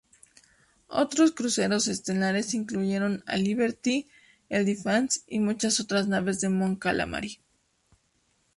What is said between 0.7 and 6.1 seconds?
Otros cruceros estelares incluyeron al "Liberty", el "Defiance" y muchas otras